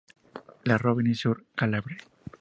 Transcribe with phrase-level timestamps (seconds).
[0.63, 1.93] La Robine-sur-Galabre